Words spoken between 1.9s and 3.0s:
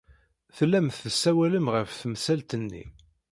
temsalt-nni.